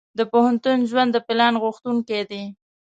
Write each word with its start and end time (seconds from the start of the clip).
د 0.17 0.19
پوهنتون 0.31 0.79
ژوند 0.89 1.09
د 1.13 1.17
پلان 1.27 1.53
غوښتونکی 1.63 2.21
دی. 2.31 2.43